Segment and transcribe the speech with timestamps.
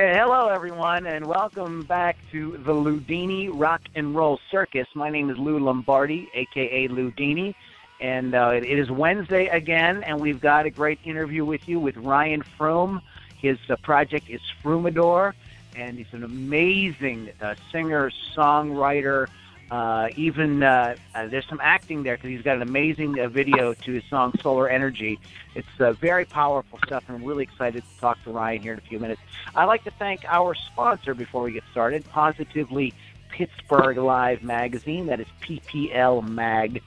[0.00, 4.86] Hey, hello, everyone, and welcome back to the Loudini Rock and Roll Circus.
[4.94, 7.54] My name is Lou Lombardi, aka Loudini,
[8.00, 11.98] and uh, it is Wednesday again, and we've got a great interview with you with
[11.98, 13.02] Ryan Froom.
[13.36, 15.34] His uh, project is Froomador,
[15.76, 19.28] and he's an amazing uh, singer, songwriter,
[19.70, 23.72] uh, even uh, uh, there's some acting there because he's got an amazing uh, video
[23.72, 25.20] to his song Solar Energy.
[25.54, 28.78] It's uh, very powerful stuff, and I'm really excited to talk to Ryan here in
[28.78, 29.20] a few minutes.
[29.54, 32.92] I'd like to thank our sponsor before we get started, Positively
[33.28, 35.06] Pittsburgh Live Magazine.
[35.06, 36.82] That is pplmag.com.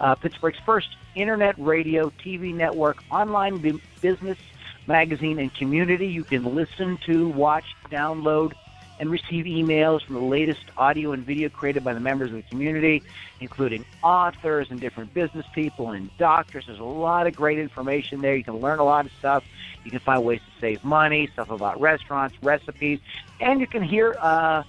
[0.00, 4.38] Uh, Pittsburgh's first internet radio, TV network, online b- business
[4.86, 6.06] magazine, and community.
[6.06, 8.52] You can listen to, watch, download,
[8.98, 12.42] and receive emails from the latest audio and video created by the members of the
[12.42, 13.02] community,
[13.40, 16.66] including authors and different business people and doctors.
[16.66, 18.34] There's a lot of great information there.
[18.34, 19.44] You can learn a lot of stuff.
[19.84, 23.00] You can find ways to save money, stuff about restaurants, recipes,
[23.40, 24.62] and you can hear uh,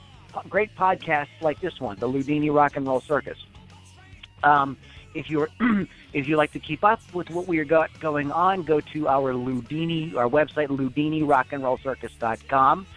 [0.48, 3.38] great podcasts like this one, the Loudini Rock and Roll Circus.
[4.44, 4.78] Um,
[5.14, 5.50] if you're
[6.14, 9.08] if you like to keep up with what we are got going on, go to
[9.08, 12.88] our Loudini our website loudinirockandrollcircus.com,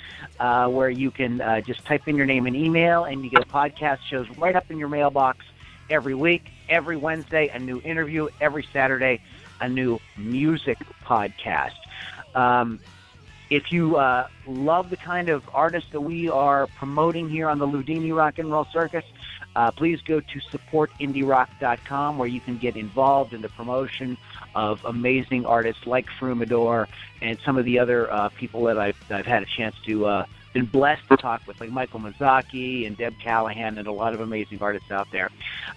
[0.41, 3.49] uh, where you can uh, just type in your name and email, and you get
[3.49, 5.45] podcast shows right up in your mailbox
[5.91, 9.21] every week, every Wednesday a new interview, every Saturday
[9.61, 11.75] a new music podcast.
[12.35, 12.81] Um,
[13.51, 17.67] if you uh, love the kind of artists that we are promoting here on the
[17.67, 19.05] Loudini Rock and Roll Circus,
[19.55, 24.17] uh, please go to supportindierock.com where you can get involved in the promotion
[24.55, 26.87] of amazing artists like Froomador
[27.21, 30.27] and some of the other uh, people that I've, I've had a chance to uh,
[30.53, 34.21] been blessed to talk with, like Michael Mazzocchi and Deb Callahan and a lot of
[34.21, 35.31] amazing artists out there.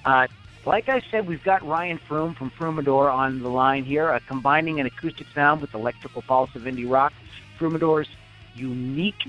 [0.03, 0.27] Uh,
[0.65, 4.87] like I said, we've got Ryan Froom from Froomador on the line here, combining an
[4.87, 7.13] acoustic sound with electrical pulse of indie rock.
[7.59, 8.09] Froomador's
[8.55, 9.19] unique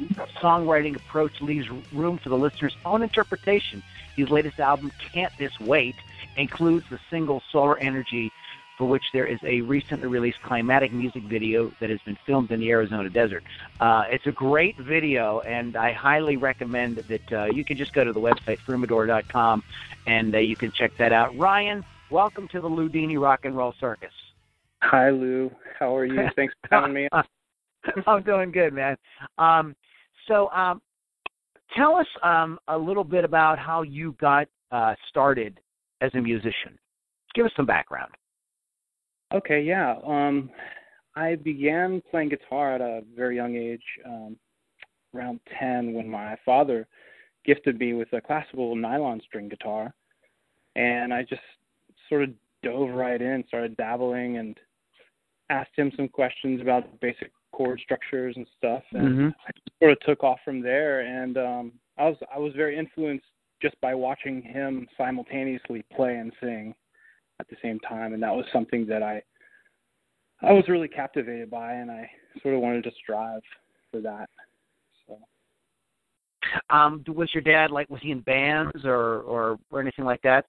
[0.41, 3.83] songwriting approach leaves room for the listener's own interpretation.
[4.17, 5.95] His latest album, Can't This Wait,
[6.37, 8.33] includes the single Solar Energy,
[8.77, 12.61] for which there is a recently released climatic music video that has been filmed in
[12.61, 13.43] the Arizona desert.
[13.81, 18.05] Uh, it's a great video, and I highly recommend that uh, you can just go
[18.05, 19.63] to the website, froomador.com,
[20.07, 21.37] and uh, you can check that out.
[21.37, 24.13] Ryan, welcome to the Loudini Rock and Roll Circus.
[24.83, 25.51] Hi, Lou.
[25.79, 26.29] How are you?
[26.37, 27.09] Thanks for having me.
[28.07, 28.97] I'm doing good, man.
[29.39, 29.75] Um,
[30.29, 30.83] so, um,
[31.75, 35.61] tell us um, a little bit about how you got uh, started
[36.01, 36.79] as a musician.
[37.35, 38.13] Give us some background.
[39.35, 39.97] Okay, yeah.
[40.07, 40.51] Um,
[41.17, 44.37] I began playing guitar at a very young age, um,
[45.15, 46.87] around 10, when my father
[47.45, 49.95] gifted me with a classical nylon string guitar.
[50.75, 51.43] And I just
[52.09, 52.31] sort of
[52.63, 54.57] dove right in, started dabbling, and
[55.49, 59.29] asked him some questions about basic chord structures and stuff, and mm-hmm.
[59.29, 59.51] I
[59.81, 61.01] sort of took off from there.
[61.01, 63.27] And um, I was I was very influenced
[63.63, 66.75] just by watching him simultaneously play and sing
[67.41, 69.23] at the same time, and that was something that I
[70.43, 72.11] I was really captivated by, and I
[72.43, 73.43] sort of wanted to strive
[73.91, 74.29] for that.
[75.07, 75.19] So.
[76.71, 80.45] Um, was your dad like was he in bands or or or anything like that?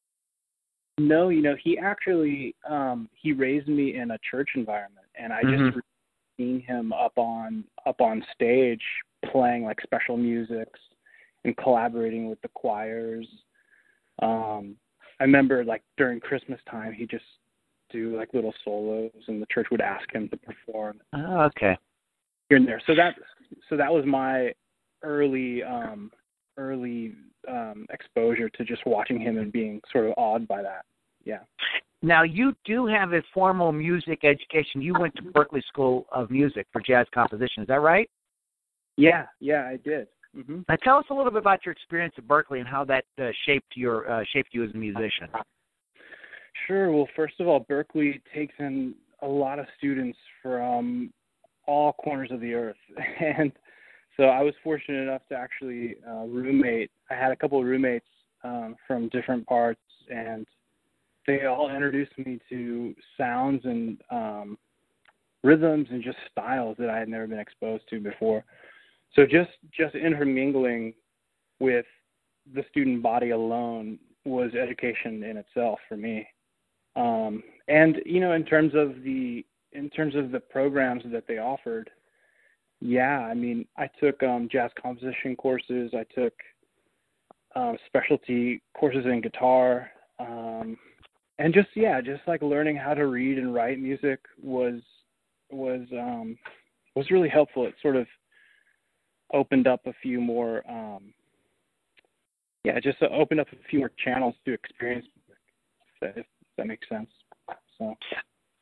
[1.00, 5.42] No, you know, he actually um he raised me in a church environment and I
[5.44, 5.70] mm-hmm.
[5.70, 5.86] just
[6.38, 8.82] seen him up on up on stage
[9.32, 10.80] playing like special musics
[11.44, 13.28] and collaborating with the choirs.
[14.22, 14.76] Um
[15.20, 17.26] I remember like during Christmas time he just
[17.92, 21.00] do like little solos and the church would ask him to perform.
[21.14, 21.78] Oh, okay.
[22.50, 22.82] Here and there.
[22.86, 23.16] So that
[23.70, 24.54] so that was my
[25.04, 26.12] early um
[26.58, 27.14] early
[27.48, 30.86] um exposure to just watching him and being sort of awed by that.
[31.24, 31.40] Yeah.
[32.02, 34.82] Now you do have a formal music education.
[34.82, 37.64] You went to Berklee School of Music for jazz composition.
[37.64, 38.10] Is that right?
[38.98, 40.08] Yeah, yeah, I did.
[40.36, 40.62] Mm-hmm.
[40.70, 43.30] Now tell us a little bit about your experience at Berklee and how that uh,
[43.46, 45.28] shaped your uh, shaped you as a musician.
[46.68, 46.92] Sure.
[46.92, 51.12] Well, first of all, Berklee takes in a lot of students from
[51.66, 52.78] all corners of the earth,
[53.20, 53.52] and
[54.16, 56.92] so I was fortunate enough to actually uh, roommate.
[57.10, 58.06] I had a couple of roommates
[58.44, 60.46] um, from different parts, and
[61.28, 64.58] they all introduced me to sounds and um,
[65.44, 68.44] rhythms and just styles that I had never been exposed to before.
[69.14, 70.94] So just just intermingling
[71.60, 71.86] with
[72.54, 76.28] the student body alone was education in itself for me.
[76.96, 81.38] Um, and you know, in terms of the in terms of the programs that they
[81.38, 81.90] offered,
[82.80, 85.92] yeah, I mean, I took um, jazz composition courses.
[85.94, 86.34] I took
[87.56, 89.90] um, specialty courses in guitar.
[90.20, 90.78] Um,
[91.40, 94.82] and just yeah, just like learning how to read and write music was
[95.50, 96.38] was um
[96.96, 97.66] was really helpful.
[97.66, 98.08] It sort of
[99.34, 101.14] opened up a few more um
[102.64, 105.06] yeah, just opened up a few more channels to experience
[106.02, 106.26] if
[106.58, 107.10] that makes sense.
[107.78, 107.96] So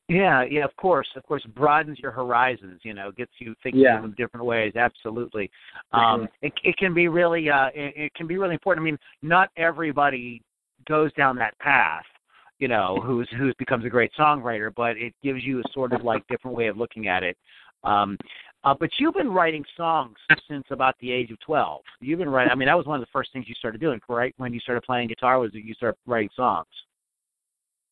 [0.07, 2.81] yeah, yeah, of course, of course, broadens your horizons.
[2.83, 4.03] You know, gets you thinking yeah.
[4.03, 4.73] in different ways.
[4.75, 5.49] Absolutely,
[5.93, 6.29] um, sure.
[6.43, 8.83] it, it can be really, uh, it, it can be really important.
[8.83, 10.43] I mean, not everybody
[10.87, 12.03] goes down that path.
[12.59, 16.03] You know, who's who's becomes a great songwriter, but it gives you a sort of
[16.03, 17.37] like different way of looking at it.
[17.83, 18.17] Um,
[18.63, 20.15] uh, but you've been writing songs
[20.49, 21.81] since about the age of twelve.
[21.99, 22.51] You've been writing.
[22.51, 24.33] I mean, that was one of the first things you started doing, right?
[24.37, 26.67] When you started playing guitar, was you started writing songs?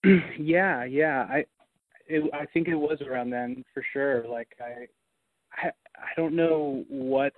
[0.39, 1.27] yeah, yeah.
[1.29, 1.45] I
[2.07, 4.27] it, I think it was around then for sure.
[4.27, 4.87] Like I,
[5.53, 7.33] I, I don't know what.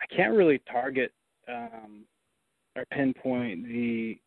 [0.00, 1.12] I can't really target
[1.48, 2.04] um,
[2.76, 4.18] or pinpoint the,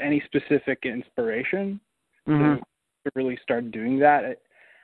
[0.00, 1.80] any specific inspiration
[2.28, 2.56] mm-hmm.
[2.56, 4.38] to, to really start doing that.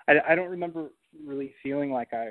[0.08, 0.90] I, I, I don't remember
[1.24, 2.30] really feeling like I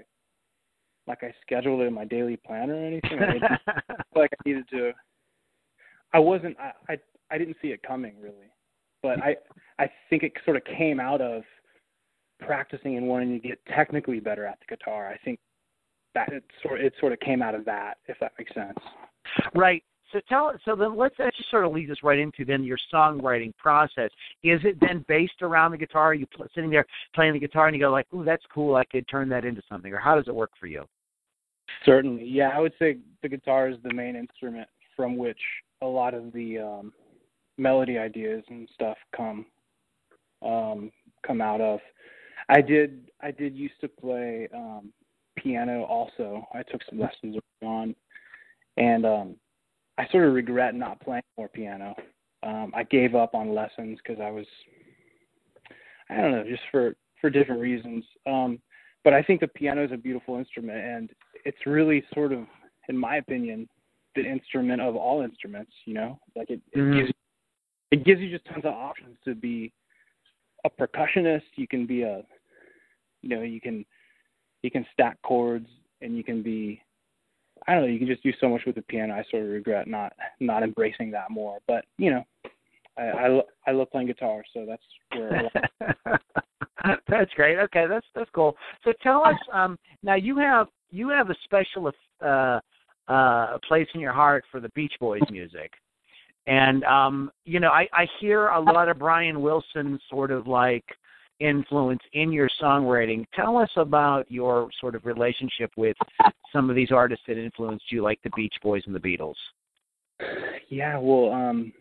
[1.08, 3.20] like I scheduled it in my daily plan or anything.
[3.20, 3.58] I
[4.16, 4.92] like I needed to.
[6.14, 6.58] I wasn't.
[6.60, 6.98] I, I
[7.32, 8.52] I didn't see it coming really
[9.06, 9.36] but I
[9.78, 11.44] I think it sort of came out of
[12.40, 15.08] practicing and wanting to get technically better at the guitar.
[15.08, 15.40] I think
[16.16, 18.80] that it sort it sort of came out of that, if that makes sense.
[19.54, 19.84] Right.
[20.12, 22.78] So tell so then let's that just sort of leads us right into then your
[22.94, 24.12] songwriting process.
[24.44, 26.08] Is it then based around the guitar?
[26.08, 28.76] Are you pl- sitting there playing the guitar and you go like, "Ooh, that's cool.
[28.76, 30.86] I could turn that into something." Or how does it work for you?
[31.86, 32.50] Certainly, yeah.
[32.50, 35.40] I would say the guitar is the main instrument from which
[35.82, 36.94] a lot of the um,
[37.58, 39.46] melody ideas and stuff come
[40.42, 40.92] um
[41.26, 41.80] come out of.
[42.50, 44.92] I did I did used to play um
[45.38, 46.48] piano also.
[46.54, 47.96] I took some lessons on
[48.78, 49.36] and um
[49.98, 51.96] I sort of regret not playing more piano.
[52.44, 54.48] Um I gave up on lessons cuz I was
[56.10, 58.06] I don't know, just for for different reasons.
[58.26, 58.60] Um
[59.04, 61.12] but I think the piano is a beautiful instrument and
[61.46, 62.46] it's really sort of
[62.90, 63.68] in my opinion
[64.16, 66.20] the instrument of all instruments, you know?
[66.36, 67.00] Like it, it mm-hmm.
[67.00, 67.12] gives
[67.92, 69.72] it gives you just tons of options to be
[70.66, 71.44] a percussionist.
[71.56, 72.24] You can be a,
[73.22, 73.86] you know, you can
[74.64, 75.68] you can stack chords,
[76.02, 76.82] and you can be,
[77.68, 79.14] I don't know, you can just do so much with the piano.
[79.14, 82.24] I sort of regret not not embracing that more, but you know,
[82.98, 84.84] I I, I love playing guitar, so that's
[85.14, 85.52] where.
[87.08, 87.58] that's great.
[87.58, 88.56] Okay, that's that's cool.
[88.84, 91.92] So tell us, um, now you have you have a special
[92.22, 92.60] uh,
[93.08, 95.72] uh, place in your heart for the Beach Boys music.
[96.48, 100.86] And um, you know, I, I hear a lot of Brian Wilson sort of like
[101.40, 103.26] influence in your songwriting.
[103.36, 105.98] Tell us about your sort of relationship with
[106.54, 109.36] some of these artists that influenced you, like the Beach Boys and the Beatles.
[110.70, 111.74] Yeah, well, um,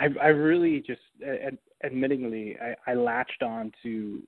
[0.00, 4.22] I I really just, ad- admittingly, I, I latched on to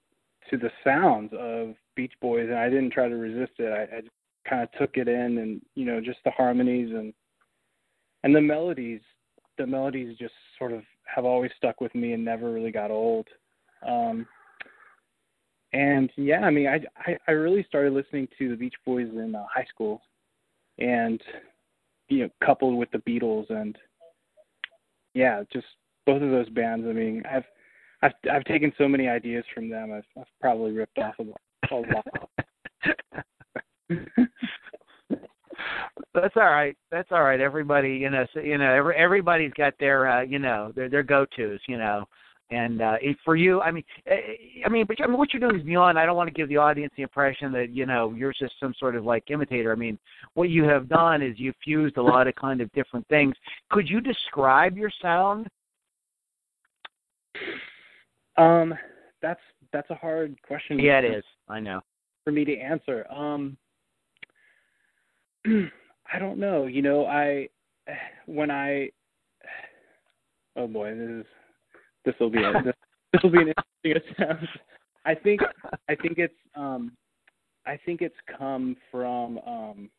[0.50, 3.72] to the sounds of Beach Boys, and I didn't try to resist it.
[3.72, 4.00] I, I
[4.48, 7.12] kind of took it in, and you know, just the harmonies and
[8.22, 9.00] and the melodies
[9.60, 13.28] the melodies just sort of have always stuck with me and never really got old
[13.86, 14.26] um
[15.72, 19.34] and yeah i mean i i, I really started listening to the beach boys in
[19.34, 20.02] uh, high school
[20.78, 21.20] and
[22.08, 23.76] you know coupled with the beatles and
[25.14, 25.66] yeah just
[26.06, 27.44] both of those bands i mean i've
[28.02, 31.76] i've i've taken so many ideas from them i've, I've probably ripped off a, a
[31.76, 32.06] lot
[36.14, 36.76] that's all right.
[36.90, 37.40] That's all right.
[37.40, 41.02] Everybody, you know, so, you know, every, everybody's got their, uh, you know, their their
[41.02, 42.04] go-tos, you know.
[42.50, 45.40] And uh, for you, I mean, eh, eh, I mean, but I mean, what you're
[45.40, 45.99] doing is beyond.
[45.99, 48.75] I don't want to give the audience the impression that you know you're just some
[48.78, 49.71] sort of like imitator.
[49.71, 49.99] I mean,
[50.35, 53.35] what you have done is you've fused a lot of kind of different things.
[53.71, 55.47] Could you describe your sound?
[58.37, 58.75] Um,
[59.23, 59.40] that's
[59.73, 60.80] that's a hard question.
[60.80, 61.25] Yeah, it is.
[61.49, 61.80] I know.
[62.25, 63.57] For me to answer, um,
[65.47, 66.66] I don't know.
[66.66, 67.49] You know, I
[68.26, 68.90] when I
[70.57, 71.26] oh boy, this is
[72.04, 72.52] this will be a,
[73.12, 73.52] this, will be an
[73.83, 74.47] interesting attempt.
[75.04, 75.40] I think
[75.88, 76.92] I think it's um
[77.66, 79.90] I think it's come from um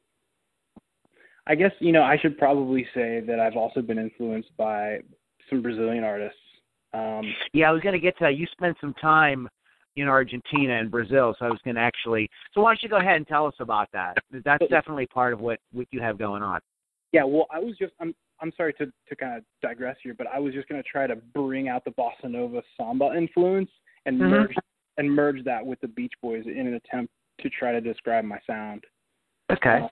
[1.47, 4.99] I guess you know I should probably say that I've also been influenced by
[5.49, 6.39] some Brazilian artists.
[6.93, 8.35] Um Yeah, I was going to get to that.
[8.35, 9.47] You spent some time
[9.95, 11.35] in Argentina and Brazil.
[11.37, 12.29] So I was going to actually.
[12.53, 14.17] So why don't you go ahead and tell us about that?
[14.45, 16.59] That's definitely part of what what you have going on.
[17.11, 20.27] Yeah, well, I was just I'm I'm sorry to to kind of digress here, but
[20.27, 23.69] I was just going to try to bring out the bossa nova samba influence
[24.05, 24.29] and mm-hmm.
[24.29, 24.55] merge
[24.97, 28.39] and merge that with the Beach Boys in an attempt to try to describe my
[28.45, 28.83] sound.
[29.51, 29.81] Okay.
[29.83, 29.87] Uh,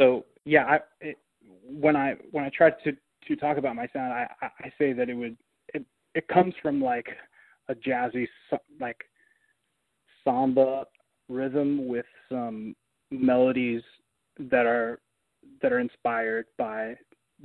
[0.00, 1.18] so yeah, I it,
[1.64, 2.92] when I when I try to
[3.28, 5.36] to talk about my sound, I I, I say that it would
[5.74, 7.08] it it comes from like
[7.68, 8.26] a jazzy
[8.80, 8.98] like
[10.24, 10.86] samba
[11.28, 12.74] rhythm with some
[13.10, 13.82] melodies
[14.38, 15.00] that are
[15.62, 16.96] that are inspired by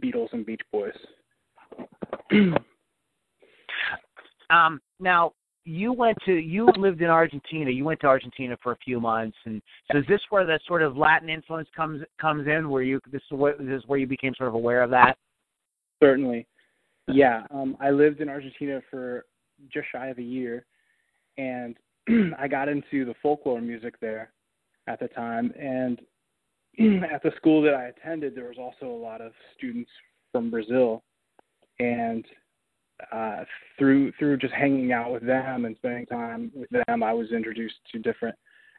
[0.02, 0.94] Beatles and Beach Boys.
[4.50, 5.34] um, now
[5.66, 7.72] you went to you lived in Argentina.
[7.72, 10.82] You went to Argentina for a few months, and so is this where the sort
[10.82, 12.70] of Latin influence comes comes in?
[12.70, 15.18] Where you this is where, this is where you became sort of aware of that?
[16.02, 16.48] Certainly,
[17.08, 17.44] yeah.
[17.52, 19.26] Um, I lived in Argentina for
[19.74, 20.66] just shy of a year,
[21.38, 21.76] and
[22.40, 24.32] I got into the folklore music there
[24.88, 25.52] at the time.
[25.60, 26.00] And
[27.14, 29.90] at the school that I attended, there was also a lot of students
[30.32, 31.04] from Brazil,
[31.80, 32.26] and
[33.12, 33.44] uh,
[33.78, 37.76] through through just hanging out with them and spending time with them, I was introduced
[37.92, 38.36] to different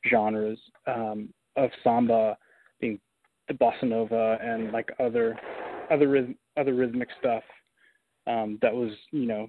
[0.08, 2.36] genres um, of samba,
[2.80, 2.98] being
[3.48, 5.38] the bossa nova and like other
[5.90, 7.42] other rhythm, other rhythmic stuff
[8.26, 9.48] um, that was you know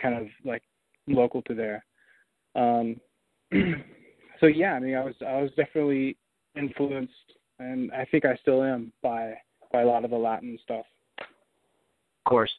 [0.00, 0.62] kind of like
[1.06, 1.84] local to there.
[2.54, 2.96] Um,
[4.40, 6.16] so yeah, I mean, I was I was definitely
[6.56, 7.12] influenced,
[7.58, 9.34] and I think I still am by
[9.72, 10.86] by a lot of the Latin stuff.
[11.20, 12.50] Of course.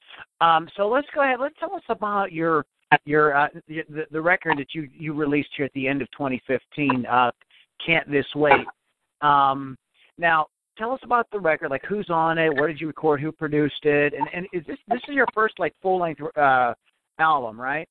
[0.42, 1.40] Um, so let's go ahead.
[1.40, 2.66] Let's tell us about your
[3.06, 7.06] your uh, the, the record that you you released here at the end of 2015.
[7.06, 7.32] Uh,
[7.86, 8.66] Can't this wait?
[9.22, 9.78] Um,
[10.18, 11.70] now, tell us about the record.
[11.70, 12.54] Like, who's on it?
[12.54, 13.22] Where did you record?
[13.22, 14.14] Who produced it?
[14.14, 16.74] And and is this this is your first like full length uh,
[17.20, 17.88] album, right?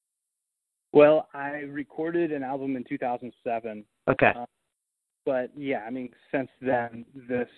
[0.92, 3.84] Well, I recorded an album in 2007.
[4.08, 4.32] Okay.
[4.34, 4.46] Uh,
[5.28, 7.48] but yeah, I mean, since then, this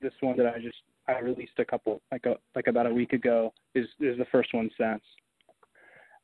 [0.00, 3.12] this one that I just I released a couple like a like about a week
[3.12, 5.02] ago is is the first one since.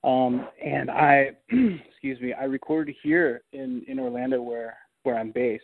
[0.02, 5.62] Um, and I, excuse me, I recorded here in in Orlando where where I'm based,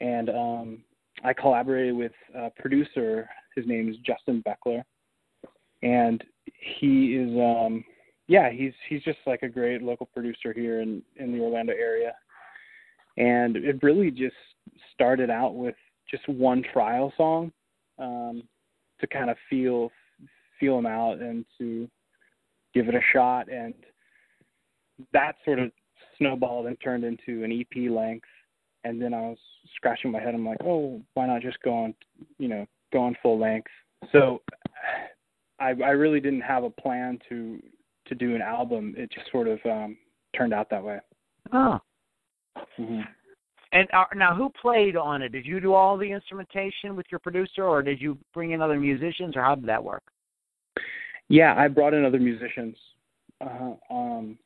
[0.00, 0.78] and um,
[1.22, 3.30] I collaborated with a producer.
[3.54, 4.82] His name is Justin Beckler,
[5.84, 7.84] and he is um
[8.26, 12.12] yeah, he's he's just like a great local producer here in in the Orlando area.
[13.16, 14.34] And it really just
[14.92, 15.74] started out with
[16.10, 17.52] just one trial song
[17.98, 18.42] um,
[19.00, 19.90] to kind of feel
[20.58, 21.88] feel them out and to
[22.74, 23.72] give it a shot and
[25.14, 25.72] that sort of
[26.18, 28.28] snowballed and turned into an EP length
[28.84, 29.38] and then I was
[29.74, 31.94] scratching my head I'm like, "Oh, why not just go on,
[32.38, 33.70] you know, go on full length?"
[34.12, 34.42] So
[35.58, 37.60] I I really didn't have a plan to
[38.10, 39.96] to do an album, it just sort of um,
[40.36, 40.98] turned out that way.
[41.52, 41.78] Oh.
[42.78, 43.00] Mm-hmm.
[43.72, 45.30] And uh, now, who played on it?
[45.30, 48.80] Did you do all the instrumentation with your producer, or did you bring in other
[48.80, 50.02] musicians, or how did that work?
[51.28, 52.76] Yeah, I brought in other musicians.
[53.40, 54.38] Uh, um,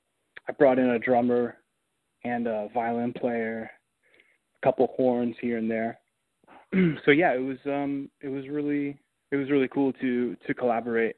[0.47, 1.57] I brought in a drummer
[2.25, 3.71] and a violin player,
[4.63, 5.99] a couple horns here and there.
[7.05, 8.99] so yeah, it was um, it was really
[9.31, 11.17] it was really cool to to collaborate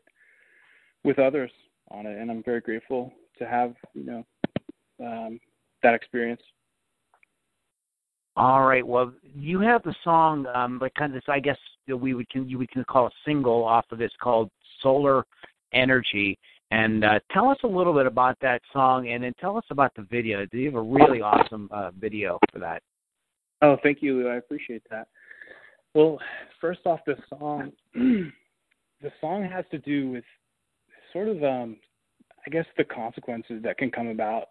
[1.03, 1.51] with others
[1.91, 4.27] on it, and I'm very grateful to have you know
[5.05, 5.41] um,
[5.83, 6.43] that experience.
[8.37, 8.87] All right.
[8.87, 11.57] Well, you have the song, um, like kind of this, I guess
[11.89, 14.51] we would can you we can call a single off of this called
[14.83, 15.25] "Solar
[15.73, 16.39] Energy."
[16.71, 19.95] And uh, tell us a little bit about that song, and then tell us about
[19.95, 20.45] the video.
[20.47, 22.83] Do you have a really awesome uh, video for that?
[23.63, 24.29] Oh, thank you.
[24.29, 25.07] I appreciate that.
[25.95, 26.19] Well,
[26.61, 30.25] first off, the song, the song has to do with
[31.13, 31.77] sort of um
[32.47, 34.49] I guess the consequences that can come about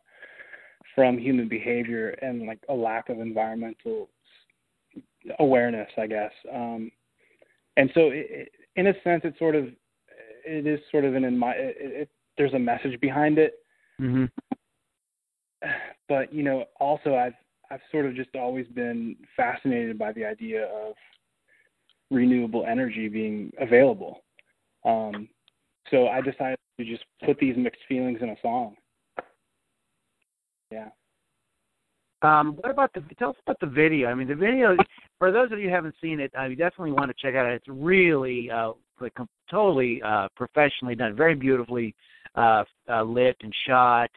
[0.96, 4.10] from human behavior and like a lack of environmental
[5.40, 6.32] awareness, I guess.
[6.52, 6.92] Um,
[7.78, 9.68] and so, it, in a sense, it's sort of
[10.46, 13.56] it is sort of an in my it, it, there's a message behind it.
[14.00, 14.26] Mm-hmm.
[16.08, 17.34] But you know, also I've
[17.72, 20.94] I've sort of just always been fascinated by the idea of
[22.12, 24.24] renewable energy being available.
[24.86, 25.28] Um,
[25.90, 28.76] so I decided to just put these mixed feelings in a song.
[30.72, 30.90] Yeah.
[32.22, 34.08] Um, what about the tell us about the video?
[34.08, 34.76] I mean, the video
[35.20, 37.52] for those of you who haven't seen it, I definitely want to check out.
[37.52, 39.14] It's really uh, like
[39.50, 41.94] totally uh, professionally done, very beautifully
[42.36, 44.10] uh, uh, lit and shot.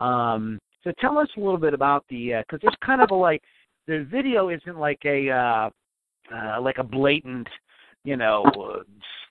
[0.00, 3.14] Um, so tell us a little bit about the because uh, there's kind of a
[3.14, 3.42] like
[3.86, 5.70] the video isn't like a uh,
[6.34, 7.48] uh, like a blatant
[8.06, 8.44] you know,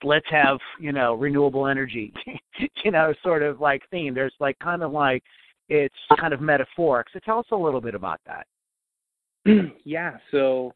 [0.04, 2.12] let's have, you know, renewable energy,
[2.84, 4.12] you know, sort of like theme.
[4.12, 5.22] There's like kind of like
[5.68, 7.08] it's kind of metaphoric.
[7.12, 8.46] So tell us a little bit about that.
[9.84, 10.72] yeah, so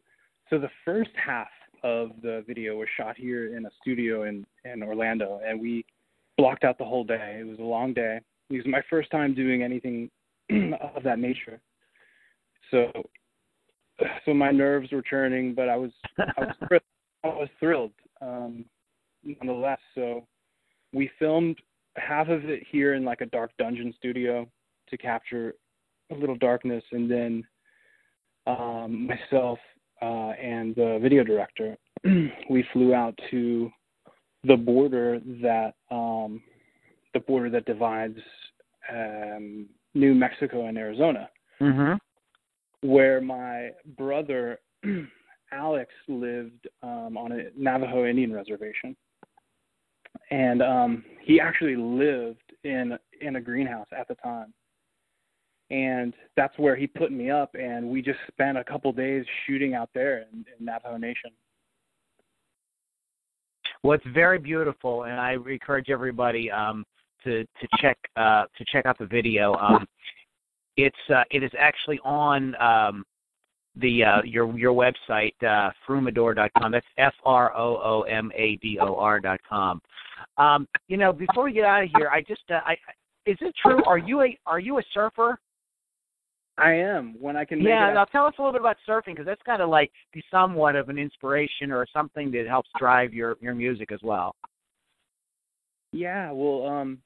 [0.49, 1.49] so the first half
[1.83, 5.85] of the video was shot here in a studio in in Orlando and we
[6.37, 7.39] blocked out the whole day.
[7.41, 8.21] It was a long day.
[8.51, 10.11] It was my first time doing anything
[10.95, 11.61] of that nature.
[12.71, 12.91] So
[14.25, 16.81] so my nerves were churning, but I was I was
[17.25, 17.93] I was thrilled,
[18.23, 18.65] um,
[19.23, 19.79] nonetheless.
[19.95, 20.27] So
[20.93, 21.59] we filmed
[21.97, 24.49] half of it here in like a dark dungeon studio
[24.91, 25.55] to capture
[26.11, 27.45] a little darkness, and then
[28.47, 29.59] um, myself
[30.03, 31.77] uh, and the video director,
[32.51, 33.71] we flew out to
[34.45, 36.43] the border that um,
[37.13, 38.19] the border that divides
[38.91, 41.29] um, New Mexico and Arizona,
[41.61, 42.89] mm-hmm.
[42.89, 44.59] where my brother
[45.53, 48.97] Alex lived um, on a Navajo Indian reservation,
[50.31, 54.55] and um, he actually lived in in a greenhouse at the time
[55.71, 59.75] and that's where he put me up and we just spent a couple days shooting
[59.75, 61.31] out there in, in Navajo Nation.
[63.83, 66.85] Well, it's very beautiful, and I encourage everybody um,
[67.25, 69.55] to to check uh, to check out the video.
[69.55, 69.87] Um,
[70.77, 73.05] it's uh, it is actually on um,
[73.77, 76.73] the uh, your your website uh, froomador.com.
[76.73, 79.81] That's f r o o m a d o r dot com.
[80.37, 82.77] Um, you know, before we get out of here, I just uh, I
[83.25, 83.83] is it true?
[83.87, 85.39] Are you a are you a surfer?
[86.59, 87.61] I am when I can.
[87.61, 90.23] yeah, now tell us a little bit about surfing because that's kind of like be
[90.31, 94.35] somewhat of an inspiration or something that helps drive your your music as well.
[95.93, 96.99] Yeah, well, um,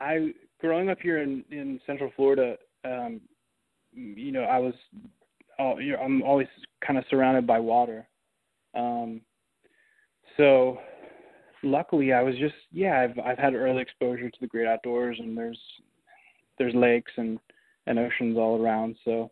[0.00, 3.20] I growing up here in in Central Florida, um,
[3.92, 4.74] you know, I was,
[5.58, 6.48] oh, you know, I'm always
[6.86, 8.06] kind of surrounded by water,
[8.74, 9.20] um,
[10.36, 10.78] so
[11.62, 15.36] luckily I was just yeah I've I've had early exposure to the great outdoors and
[15.36, 15.60] there's
[16.58, 17.38] there's lakes and
[17.86, 18.96] and oceans all around.
[19.04, 19.30] So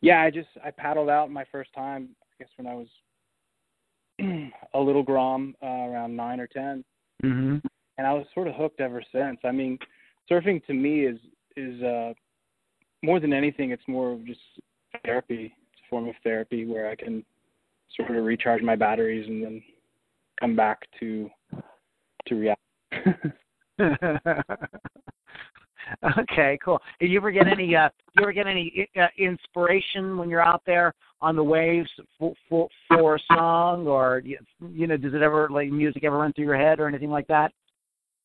[0.00, 2.10] yeah, I just I paddled out my first time.
[2.22, 2.88] I guess when I was
[4.74, 6.84] a little grom, uh, around nine or 10
[7.22, 7.56] mm-hmm.
[7.98, 9.38] and I was sort of hooked ever since.
[9.44, 9.78] I mean,
[10.30, 11.18] surfing to me is
[11.56, 12.12] is uh,
[13.02, 14.40] more than anything, it's more of just
[15.04, 15.54] therapy.
[15.72, 17.24] It's a form of therapy where I can
[17.94, 19.62] sort of recharge my batteries and then
[20.38, 21.30] come back to
[22.26, 22.60] to reality.
[26.32, 26.80] Okay, cool.
[27.00, 27.74] Do you ever get any?
[27.76, 31.88] Uh, do you ever get any uh, inspiration when you're out there on the waves
[32.18, 36.32] for, for for a song, or you know, does it ever like music ever run
[36.32, 37.52] through your head or anything like that?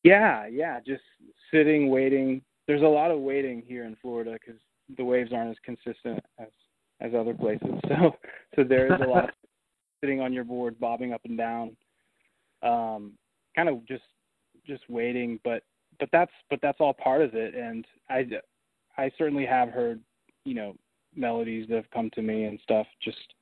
[0.03, 0.79] Yeah, yeah.
[0.85, 1.03] Just
[1.51, 2.41] sitting, waiting.
[2.67, 4.59] There's a lot of waiting here in Florida because
[4.97, 6.47] the waves aren't as consistent as
[7.01, 7.67] as other places.
[7.87, 8.15] So
[8.55, 9.29] so there is a lot of
[10.01, 11.75] sitting on your board, bobbing up and down,
[12.63, 13.13] um,
[13.55, 14.03] kind of just
[14.65, 15.39] just waiting.
[15.43, 15.63] But
[16.01, 17.55] but that's but that's all part of it.
[17.55, 18.27] And i
[18.97, 20.01] i certainly have heard
[20.43, 20.75] you know
[21.15, 23.35] melodies that have come to me and stuff just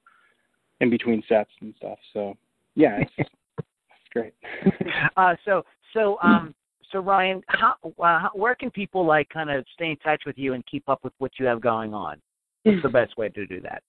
[0.82, 1.98] in between sets and stuff.
[2.14, 2.38] So
[2.76, 3.12] yeah it's,
[3.58, 4.34] it's great.
[5.18, 6.54] Uh so so um
[6.92, 10.38] so ryan how, uh, how where can people like kind of stay in touch with
[10.38, 12.22] you and keep up with what you have going on?
[12.64, 13.82] What's the best way to do that?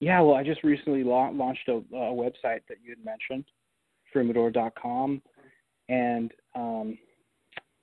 [0.00, 3.44] Yeah well i just recently la- launched a, a website that you had mentioned
[4.14, 5.22] froomador.com
[5.88, 6.98] and um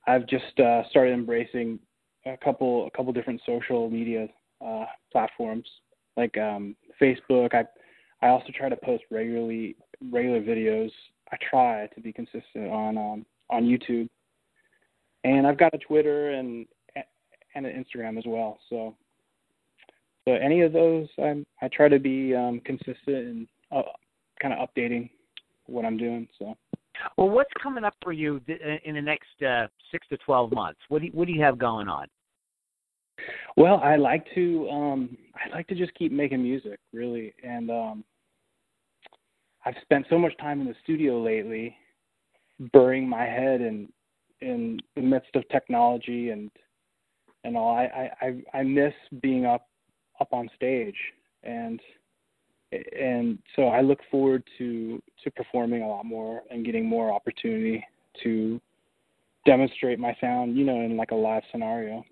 [0.07, 1.79] I've just uh, started embracing
[2.25, 4.27] a couple a couple different social media
[4.65, 5.67] uh, platforms
[6.15, 7.53] like um, Facebook.
[7.53, 7.65] I
[8.25, 9.75] I also try to post regularly
[10.11, 10.91] regular videos.
[11.31, 14.07] I try to be consistent on um, on YouTube,
[15.23, 16.65] and I've got a Twitter and
[17.55, 18.59] and an Instagram as well.
[18.69, 18.95] So
[20.25, 23.83] so any of those, I I try to be um, consistent and uh,
[24.41, 25.09] kind of updating
[25.65, 26.27] what I'm doing.
[26.39, 26.55] So.
[27.17, 28.41] Well, what's coming up for you
[28.83, 30.79] in the next uh, six to twelve months?
[30.89, 32.07] What do you, what do you have going on?
[33.55, 38.03] Well, I like to um, I like to just keep making music, really, and um,
[39.65, 41.75] I've spent so much time in the studio lately,
[42.73, 43.89] burying my head in
[44.41, 46.51] in the midst of technology and
[47.43, 47.75] and all.
[47.75, 49.67] I I I miss being up
[50.19, 50.95] up on stage
[51.43, 51.79] and
[52.71, 57.85] and so I look forward to to performing a lot more and getting more opportunity
[58.23, 58.59] to
[59.45, 62.03] demonstrate my sound, you know, in like a live scenario.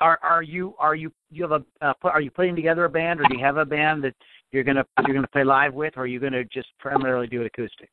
[0.00, 3.20] Are are you are you you have a uh, are you putting together a band
[3.20, 4.14] or do you have a band that
[4.52, 7.46] you're gonna you're gonna play live with or are you gonna just primarily do it
[7.46, 7.90] acoustic?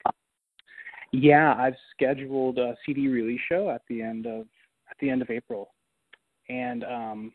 [1.11, 4.45] Yeah, I've scheduled a CD release show at the end of
[4.89, 5.71] at the end of April,
[6.47, 7.33] and um,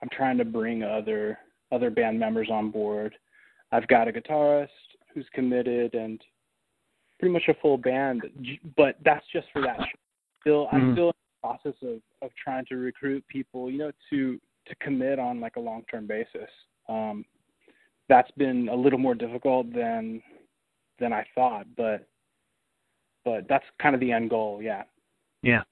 [0.00, 1.38] I'm trying to bring other
[1.72, 3.14] other band members on board.
[3.72, 4.68] I've got a guitarist
[5.12, 6.20] who's committed and
[7.18, 8.22] pretty much a full band,
[8.76, 9.78] but that's just for that.
[9.78, 9.98] Show.
[10.40, 10.76] Still, mm-hmm.
[10.76, 14.74] I'm still in the process of of trying to recruit people, you know, to to
[14.76, 16.48] commit on like a long term basis.
[16.88, 17.24] Um,
[18.08, 20.22] that's been a little more difficult than
[20.98, 22.06] than I thought, but
[23.24, 24.60] but that's kind of the end goal.
[24.62, 24.84] Yeah.
[25.42, 25.62] Yeah.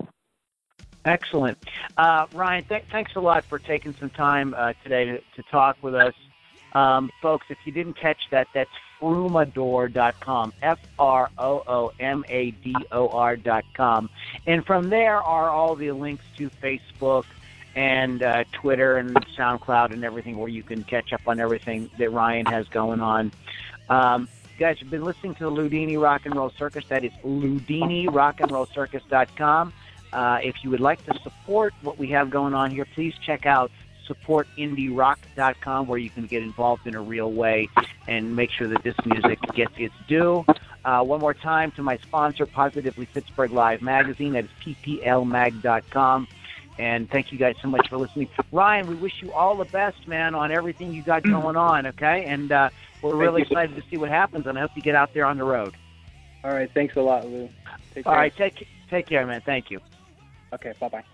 [1.07, 1.57] Excellent.
[1.97, 5.77] Uh, Ryan, th- thanks a lot for taking some time uh, today to, to, talk
[5.81, 6.15] with us.
[6.73, 12.51] Um, folks, if you didn't catch that, that's froomador.com, F R O O M A
[12.51, 14.11] D O R.com.
[14.47, 17.25] And from there are all the links to Facebook
[17.77, 22.11] and uh, Twitter and SoundCloud and everything, where you can catch up on everything that
[22.11, 23.31] Ryan has going on.
[23.89, 26.85] Um, guys have been listening to the Loudini Rock and Roll Circus.
[26.89, 29.73] That is LoudiniRockandRollCircus.com.
[30.13, 33.47] Uh, if you would like to support what we have going on here, please check
[33.47, 33.71] out
[34.09, 37.69] supportindierock.com where you can get involved in a real way
[38.07, 40.45] and make sure that this music gets its due.
[40.85, 44.33] Uh, one more time to my sponsor, Positively Pittsburgh Live Magazine.
[44.35, 46.29] That is pplmag.com.
[46.79, 48.29] And thank you guys so much for listening.
[48.53, 52.27] Ryan, we wish you all the best, man, on everything you got going on, okay?
[52.27, 52.69] And uh,
[53.01, 55.39] we're really excited to see what happens, and I hope you get out there on
[55.39, 55.75] the road.
[56.45, 56.71] All right.
[56.73, 57.49] Thanks a lot, Lou.
[57.95, 59.41] Take All right, take, take care, man.
[59.41, 59.81] Thank you.
[60.55, 61.05] Okay, bye bye.